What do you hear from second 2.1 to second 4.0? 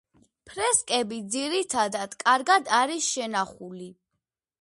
კარგად არის შენახული.